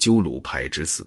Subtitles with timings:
[0.00, 1.06] 鸠鲁派之死。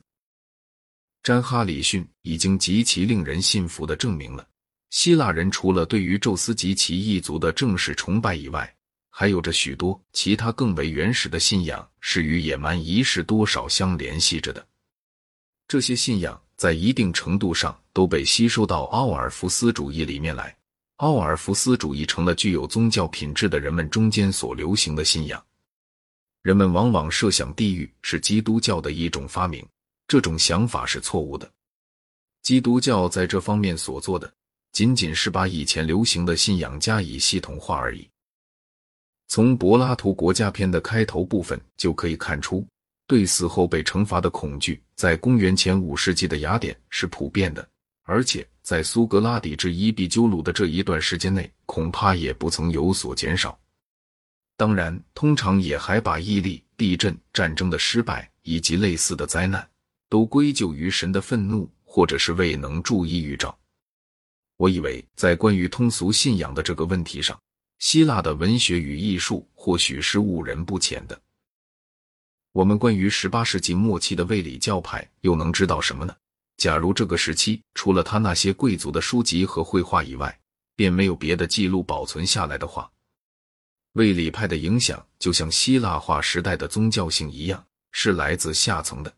[1.22, 4.48] 詹哈里逊已经极其令人信服的证明了，
[4.92, 8.74] 希腊人除了对于宙斯及其一族的正式崇拜以外，
[9.10, 14.66] 还有着许多其他更为原始的信仰是与野蛮仪式多少相联系着的。
[15.68, 20.56] 这些信仰在一定程度上都被吸收到奥尔弗斯主义里面来。
[20.98, 25.44] 奥尔弗斯主义成了具有宗教品质的人们中间所流行的信仰。
[26.44, 29.66] 人们往往设想地狱是基督教的一种发明。
[30.10, 31.50] 这种想法是错误的。
[32.42, 34.32] 基督教在这方面所做的，
[34.74, 38.08] 仅仅是把以前流行的信仰加以系统化而已。
[39.30, 42.68] 从柏拉图国家篇的开头部分就可以看出，
[43.08, 47.66] 对死后被惩罚的恐惧，在公元前五世纪的雅典是普遍的，
[48.04, 53.58] 而且在苏格拉底至伊壁鸠鲁的这一段时间内，恐怕也不曾有所减少。
[54.56, 59.68] 当然，通常也还把毅力、地震、战争的失败以及类似的灾难。
[60.10, 63.58] 都归咎于神的愤怒，或者是未能注意预兆。
[64.58, 67.36] 我以为，在关于通俗信仰的这个问题上，
[67.80, 71.20] 希腊的文学与艺术或许是误人不浅的。
[72.52, 76.16] 我们关于十八世纪末期的卫理教派又能知道什么呢？
[76.58, 80.40] 假如这个时期除了他那些贵族的书籍和绘画以外，
[80.76, 82.88] 便没有别的记录保存下来的话，
[83.94, 89.14] 卫理派的影响就像希腊化时代的宗教性一样，是来自下层的。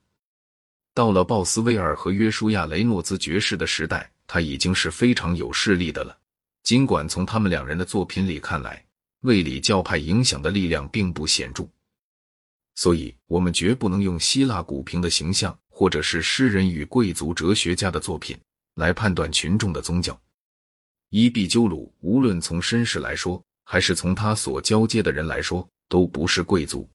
[0.94, 6.18] 到了鲍斯威尔和约书亚雷诺兹爵士的时代，他已经是非常有势力的了。
[6.64, 8.84] 尽管从他们两人的作品里看来，
[9.22, 11.68] 卫理教派影响的力量并不显著，
[12.76, 18.38] 所以我们绝不能用希腊古凭的形象，或者是诗人与贵族哲学家的作品
[18.76, 20.20] 来判断群众的宗教。
[21.12, 26.88] 伊壁鸠鲁无论从身世来说，还是从他所交接的人来说，都不是贵族。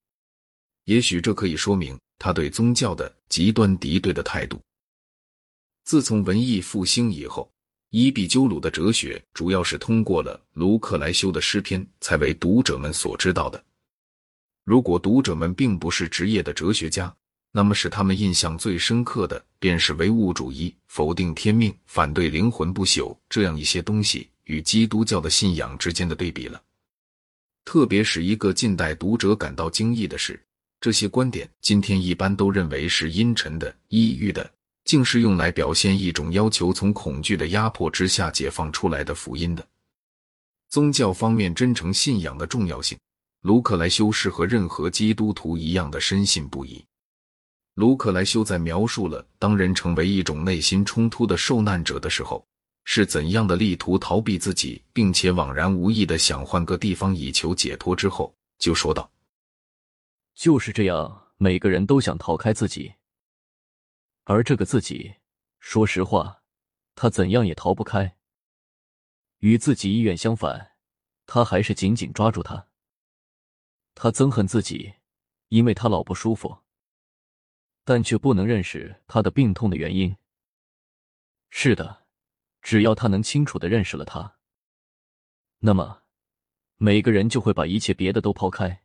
[0.85, 1.95] 也许这可以说明。
[2.23, 4.61] 他对宗教的极端敌对的态度。
[5.85, 7.51] 自从文艺复兴以后，
[7.89, 13.65] 伊壁鸠鲁的哲学主要是通过了卢克莱修的诗篇才为读者们所知道的。
[14.65, 17.11] 如果读者们并不是职业的哲学家，
[17.53, 26.61] 那么使他们印象最深刻的便是唯物主义、否定天命、反对灵魂不朽这样一些东西与基督教的信仰之间的对比了。
[27.65, 30.39] 特别使一个近代读者感到惊异的是。
[30.83, 34.51] 这些观点今天一般都认为是阴沉的、抑郁的，
[34.87, 39.69] 竟是用来表现一种要求从恐惧的压迫之下解放出来的福音的。
[40.71, 42.99] 宗教方面真诚信仰的重要性，
[43.43, 46.83] 卢克莱修是和任何基督徒一样的深信不疑。
[47.75, 52.43] 卢克莱修在描述了当人成为一种内心冲突的受难者的时候，
[52.85, 59.11] 是怎样的力图逃避自己，并且枉然无意的想换个地方以求解脱之后，就说道。
[60.35, 62.95] 就是这样，每个人都想逃开自己，
[64.25, 65.15] 而这个自己，
[65.59, 66.43] 说实话，
[66.95, 68.17] 他怎样也逃不开。
[69.39, 70.73] 与自己意愿相反，
[71.27, 72.69] 他还是紧紧抓住他。
[73.95, 74.95] 他憎恨自己，
[75.49, 76.59] 因为他老不舒服，
[77.85, 80.17] 但却不能认识他的病痛的原因。
[81.51, 82.00] 是的，
[82.63, 84.39] 只要他能清楚的认识了他，
[85.61, 86.03] 那么
[86.77, 88.85] 每个人就会把一切别的都抛开。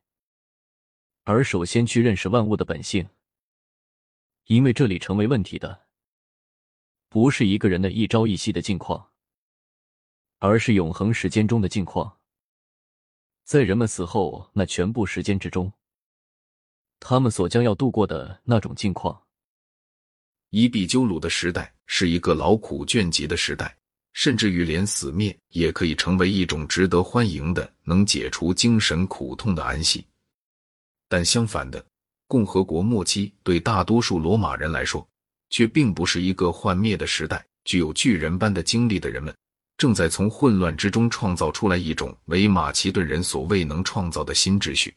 [1.23, 3.09] 而首先去认识万物的本性，
[4.45, 5.87] 因为这里成为问题的，
[7.09, 9.11] 不是一个人的一朝一夕的境况，
[10.39, 12.19] 而是永恒时间中的境况。
[13.43, 15.73] 在人们死后那全部时间之中，
[16.99, 19.27] 他们所将要度过的那种境况。
[20.49, 23.75] 伊壁鸠鲁的时代是一个劳苦倦极的时代，
[24.13, 30.05] 甚至于连死灭也可以成为一种值得欢迎的、能解除精神苦痛的安息。
[31.07, 31.85] 但相反的，
[32.27, 35.07] 共和国末期对大多数罗马人来说，
[35.49, 37.45] 却并不是一个幻灭的时代。
[37.65, 39.35] 具有巨人般的经历的人们，
[39.75, 44.93] 正在从混乱之中创造出来一种为马其顿人所未能创造的新秩序。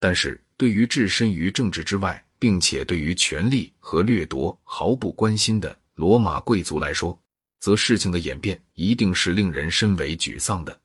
[0.00, 7.18] 但是，对于置身于政治之外，并且对于权力和掠夺毫不关心的罗马贵族来说，
[7.58, 10.78] 则事情的演变一定是令人深为沮丧的。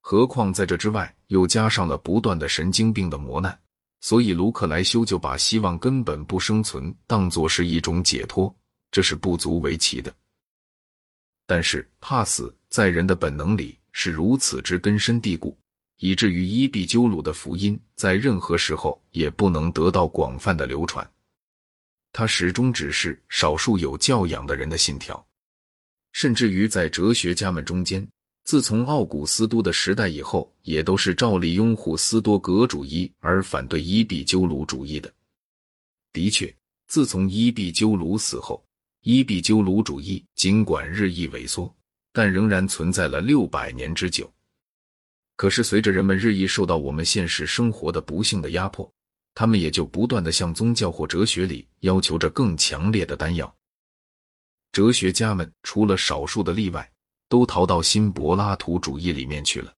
[0.00, 3.58] 何况在这之外，又加上了不断的神经病的磨难，
[4.02, 8.54] 所以卢克莱修就把希望根本不生存当作是一种解脱，
[8.90, 10.14] 这是不足为奇的。
[11.46, 15.56] 但是怕死在人的本能里是如此之根深蒂固，
[15.96, 21.10] 以至于伊壁鸠鲁的福音在任何时候也不能得到广泛的流传。
[22.18, 25.24] 他始终只是少数有教养的人的信条，
[26.10, 28.04] 甚至于在哲学家们中间。
[28.42, 35.14] 自从奥古斯都的时代以后，也都是照例拥护斯多葛主义而反对伊壁鸠鲁主义的。
[36.12, 36.52] 的确，
[36.88, 38.66] 自从伊壁鸠鲁死后，
[39.02, 41.72] 伊壁鸠鲁主义尽管日益萎缩，
[42.12, 44.28] 但仍然存在了六百年之久。
[45.36, 48.92] 可是，随着人们日益受到我们现实生活的不幸的压迫，
[49.38, 53.54] 他们也就不断的向宗教或哲学里要求着更强烈的丹药。
[54.72, 56.90] 哲学家们除了少数的例外，
[57.28, 59.72] 都逃到新柏拉图主义里面去了，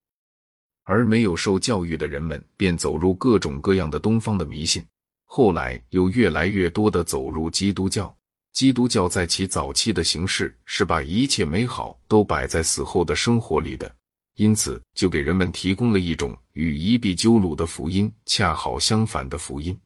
[0.84, 4.82] 而没有受教育的人们便走入各种各样的东方的迷信。
[5.26, 8.16] 后来又越来越多的走入基督教。
[8.54, 13.94] 基督教在其早期的形式是把一切美好都摆在死后的生活里的，
[14.40, 19.78] 因此就给人们提供了一种与伊壁鸠鲁的福音恰好相反的福音。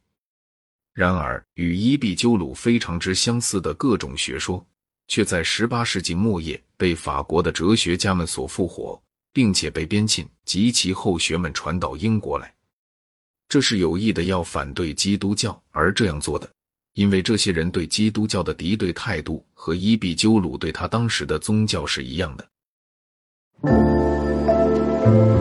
[0.92, 4.64] 然而，与伊壁鸠鲁非常之相似的各种学说，
[5.08, 9.02] 却在十八世纪末叶被法国的哲学家们所复活，
[9.32, 12.54] 并且被边沁及其后学们传到英国来。
[13.48, 16.48] 这是有意的要反对基督教而这样做的，
[16.92, 22.48] 因为这些人对基督教的敌对态度和伊壁鸠鲁对他当时的宗教是一样的。
[25.04, 25.33] Thank you.